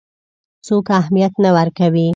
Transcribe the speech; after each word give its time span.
څوک 0.65 0.85
اهمیت 0.99 1.33
نه 1.43 1.49
ورکوي. 1.57 2.07